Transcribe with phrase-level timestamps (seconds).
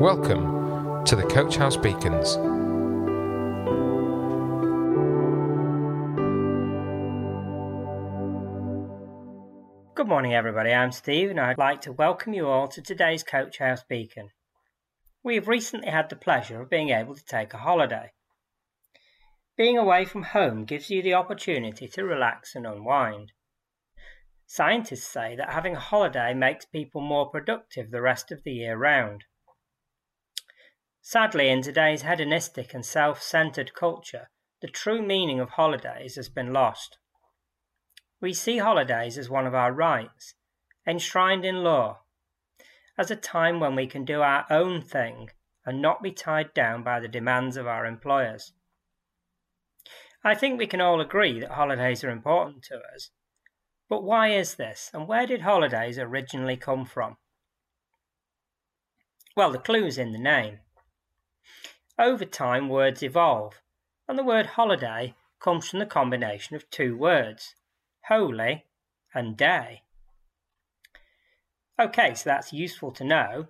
[0.00, 2.36] Welcome to the Coach House Beacons.
[9.94, 10.72] Good morning, everybody.
[10.72, 14.30] I'm Steve, and I'd like to welcome you all to today's Coach House Beacon.
[15.22, 18.12] We have recently had the pleasure of being able to take a holiday.
[19.58, 23.32] Being away from home gives you the opportunity to relax and unwind.
[24.46, 28.76] Scientists say that having a holiday makes people more productive the rest of the year
[28.76, 29.24] round.
[31.04, 34.30] Sadly, in today's hedonistic and self centered culture,
[34.60, 36.96] the true meaning of holidays has been lost.
[38.20, 40.34] We see holidays as one of our rights,
[40.86, 42.02] enshrined in law,
[42.96, 45.30] as a time when we can do our own thing
[45.66, 48.52] and not be tied down by the demands of our employers.
[50.22, 53.10] I think we can all agree that holidays are important to us.
[53.88, 57.16] But why is this, and where did holidays originally come from?
[59.36, 60.60] Well, the clue's in the name.
[61.98, 63.60] Over time, words evolve,
[64.08, 67.54] and the word holiday comes from the combination of two words
[68.06, 68.64] holy
[69.14, 69.82] and day.
[71.78, 73.48] Okay, so that's useful to know,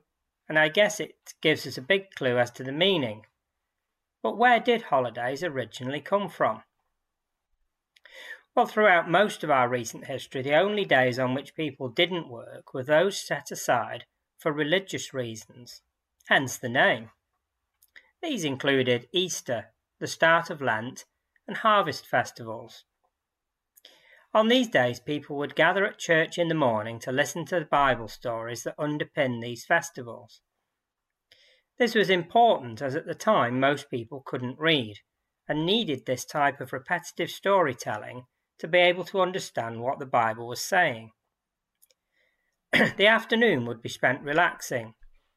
[0.48, 3.26] and I guess it gives us a big clue as to the meaning.
[4.22, 6.62] But where did holidays originally come from?
[8.54, 12.74] Well, throughout most of our recent history, the only days on which people didn't work
[12.74, 14.04] were those set aside
[14.38, 15.82] for religious reasons,
[16.26, 17.10] hence the name.
[18.22, 21.06] These included Easter, the start of Lent,
[21.48, 22.84] and harvest festivals.
[24.32, 27.66] On these days, people would gather at church in the morning to listen to the
[27.66, 30.40] Bible stories that underpin these festivals.
[31.78, 35.00] This was important as at the time most people couldn't read
[35.48, 38.26] and needed this type of repetitive storytelling
[38.58, 41.10] to be able to understand what the Bible was saying.
[42.72, 44.94] the afternoon would be spent relaxing,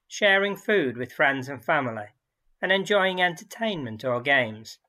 [0.08, 2.10] sharing food with friends and family,
[2.66, 4.80] and enjoying entertainment or games.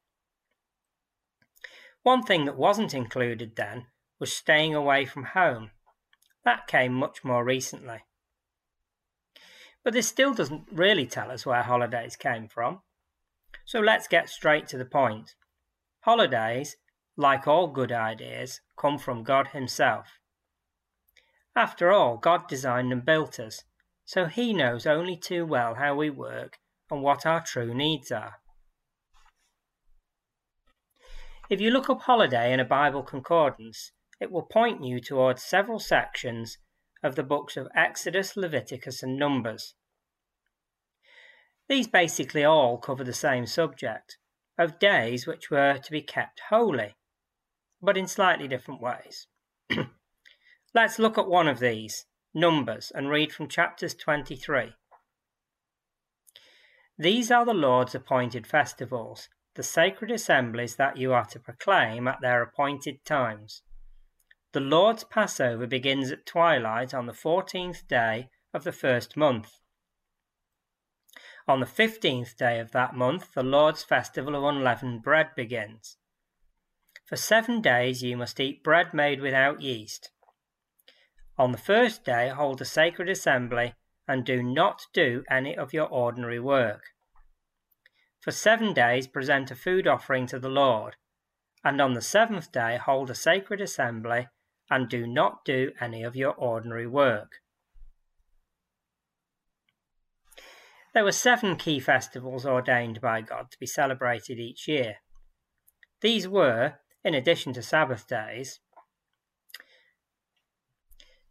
[2.03, 5.73] One thing that wasn't included then was staying away from home.
[6.43, 8.05] That came much more recently.
[9.85, 12.81] But this still doesn't really tell us where holidays came from.
[13.67, 15.35] So let's get straight to the point.
[16.01, 16.77] Holidays,
[17.15, 20.19] like all good ideas, come from God Himself.
[21.55, 23.65] After all, God designed and built us,
[24.07, 26.59] so He knows only too well how we work
[26.91, 28.35] and what our true needs are.
[31.49, 35.79] If you look up holiday in a Bible concordance, it will point you towards several
[35.79, 36.59] sections
[37.03, 39.75] of the books of Exodus, Leviticus, and Numbers.
[41.69, 44.19] These basically all cover the same subject
[44.59, 46.97] of days which were to be kept holy,
[47.83, 49.27] but in slightly different ways.
[50.75, 54.73] Let's look at one of these, Numbers, and read from chapters 23.
[56.99, 62.21] These are the Lord's appointed festivals, the sacred assemblies that you are to proclaim at
[62.23, 63.63] their appointed times.
[64.53, 69.53] The Lord's Passover begins at twilight on the fourteenth day of the first month.
[71.47, 75.99] On the fifteenth day of that month, the Lord's festival of unleavened bread begins.
[77.05, 80.11] For seven days you must eat bread made without yeast.
[81.39, 83.75] On the first day, hold a sacred assembly
[84.09, 86.85] and do not do any of your ordinary work.
[88.21, 90.97] For seven days, present a food offering to the Lord,
[91.65, 94.29] and on the seventh day, hold a sacred assembly
[94.71, 97.41] and do not do any of your ordinary work.
[100.93, 104.97] There were seven key festivals ordained by God to be celebrated each year.
[106.01, 108.61] These were, in addition to Sabbath days,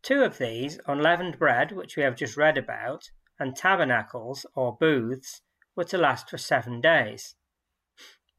[0.06, 5.42] two of these, unleavened bread, which we have just read about, and tabernacles or booths,
[5.76, 7.36] were to last for seven days.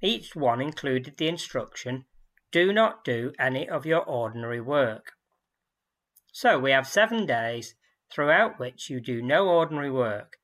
[0.01, 2.05] Each one included the instruction
[2.53, 5.13] do not do any of your ordinary work.
[6.33, 7.75] So we have seven days
[8.13, 10.37] throughout which you do no ordinary work,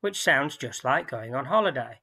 [0.00, 2.00] which sounds just like going on holiday.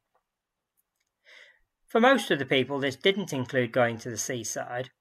[1.87, 4.91] For most of the people, this didn't include going to the seaside,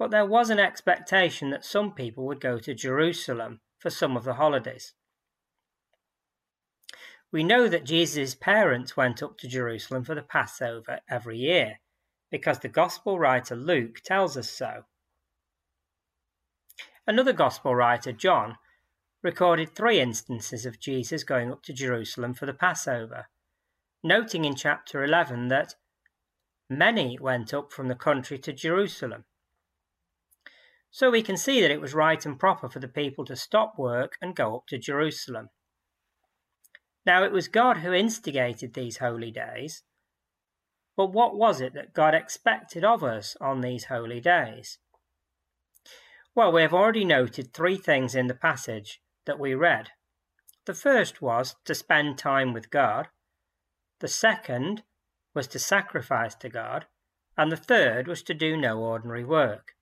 [0.00, 4.24] but there was an expectation that some people would go to Jerusalem for some of
[4.24, 4.94] the holidays.
[7.30, 11.80] We know that Jesus' parents went up to Jerusalem for the Passover every year,
[12.30, 14.84] because the Gospel writer Luke tells us so.
[17.06, 18.56] Another Gospel writer, John,
[19.22, 23.28] recorded three instances of Jesus going up to Jerusalem for the Passover,
[24.02, 25.74] noting in chapter 11 that
[26.70, 29.26] many went up from the country to Jerusalem.
[30.90, 33.78] So we can see that it was right and proper for the people to stop
[33.78, 35.50] work and go up to Jerusalem.
[37.06, 39.82] Now, it was God who instigated these holy days,
[40.96, 44.78] but what was it that God expected of us on these holy days?
[46.34, 49.90] Well, we have already noted three things in the passage that we read.
[50.66, 53.08] The first was to spend time with God,
[54.00, 54.82] the second
[55.34, 56.86] was to sacrifice to God,
[57.36, 59.72] and the third was to do no ordinary work.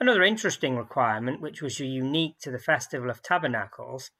[0.00, 4.10] Another interesting requirement, which was unique to the Festival of Tabernacles,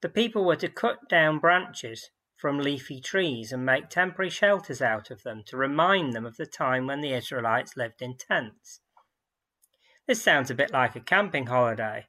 [0.00, 5.10] the people were to cut down branches from leafy trees and make temporary shelters out
[5.10, 8.80] of them to remind them of the time when the Israelites lived in tents.
[10.06, 12.06] This sounds a bit like a camping holiday,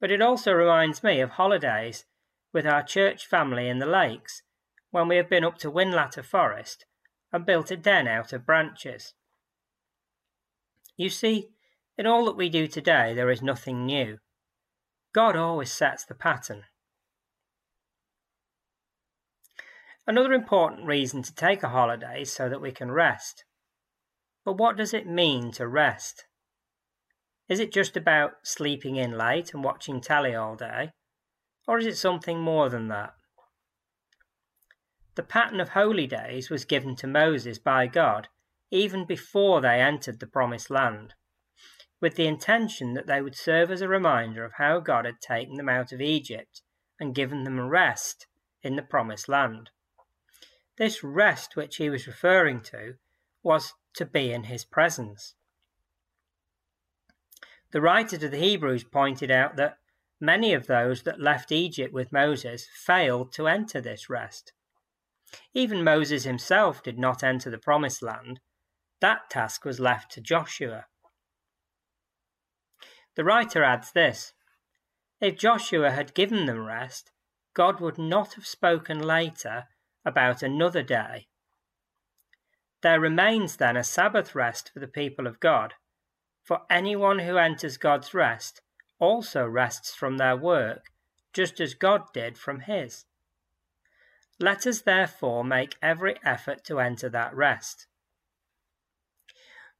[0.00, 2.04] but it also reminds me of holidays
[2.52, 4.42] with our church family in the lakes
[4.90, 6.86] when we have been up to Whinlatter Forest
[7.32, 9.14] and built a den out of branches.
[10.96, 11.50] You see,
[12.00, 14.16] in all that we do today, there is nothing new.
[15.12, 16.62] God always sets the pattern.
[20.06, 23.44] Another important reason to take a holiday is so that we can rest.
[24.46, 26.24] But what does it mean to rest?
[27.50, 30.92] Is it just about sleeping in late and watching telly all day?
[31.68, 33.12] Or is it something more than that?
[35.16, 38.28] The pattern of holy days was given to Moses by God
[38.70, 41.12] even before they entered the Promised Land,
[42.00, 45.56] with the intention that they would serve as a reminder of how God had taken
[45.56, 46.62] them out of Egypt
[46.98, 48.26] and given them rest
[48.62, 49.70] in the Promised Land.
[50.76, 52.94] This rest which he was referring to
[53.42, 55.34] was to be in his presence.
[57.72, 59.78] The writer to the Hebrews pointed out that
[60.20, 64.52] many of those that left Egypt with Moses failed to enter this rest.
[65.54, 68.40] Even Moses himself did not enter the promised land.
[69.00, 70.86] That task was left to Joshua.
[73.16, 74.32] The writer adds this
[75.20, 77.10] If Joshua had given them rest,
[77.54, 79.66] God would not have spoken later
[80.04, 81.28] about another day.
[82.82, 85.74] There remains then a Sabbath rest for the people of God,
[86.42, 88.62] for anyone who enters God's rest
[88.98, 90.92] also rests from their work,
[91.32, 93.06] just as God did from his.
[94.38, 97.86] Let us therefore make every effort to enter that rest.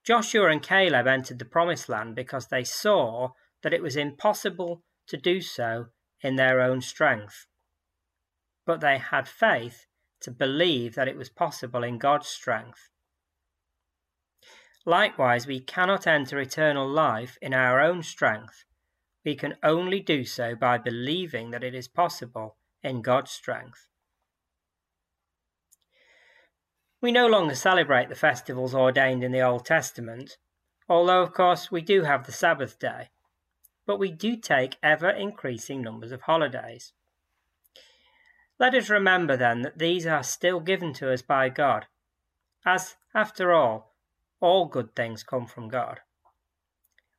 [0.04, 3.30] Joshua and Caleb entered the promised land because they saw
[3.62, 5.86] that it was impossible to do so
[6.22, 7.46] in their own strength.
[8.64, 9.86] But they had faith
[10.20, 12.88] to believe that it was possible in God's strength.
[14.86, 18.64] Likewise, we cannot enter eternal life in our own strength.
[19.24, 23.89] We can only do so by believing that it is possible in God's strength.
[27.02, 30.36] We no longer celebrate the festivals ordained in the Old Testament,
[30.88, 33.08] although, of course, we do have the Sabbath day,
[33.86, 36.92] but we do take ever increasing numbers of holidays.
[38.58, 41.86] Let us remember then that these are still given to us by God,
[42.66, 43.94] as, after all,
[44.38, 46.00] all good things come from God.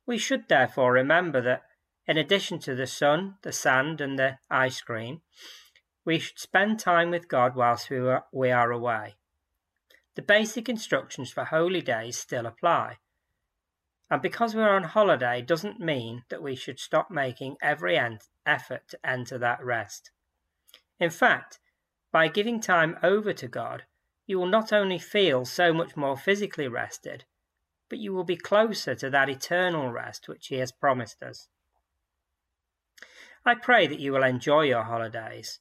[0.06, 1.63] We should therefore remember that,
[2.06, 5.22] in addition to the sun, the sand, and the ice cream,
[6.06, 9.16] we should spend time with God whilst we are, away.
[10.15, 12.97] The basic instructions for holy days still apply.
[14.09, 17.97] And because we're on holiday doesn't mean that we should stop making every
[18.45, 20.11] effort to enter that rest.
[20.99, 21.59] In fact,
[22.11, 23.83] by giving time over to God,
[24.27, 27.23] you will not only feel so much more physically rested,
[27.89, 31.47] but you will be closer to that eternal rest which He has promised us.
[33.45, 35.59] I pray that you will enjoy your holidays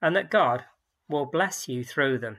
[0.00, 0.64] and that God
[1.08, 2.38] will bless you through them.